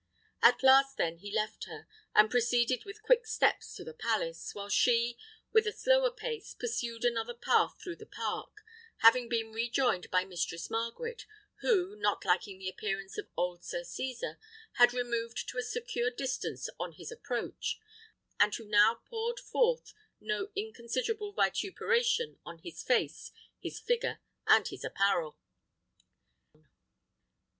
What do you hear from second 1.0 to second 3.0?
he left her, and proceeded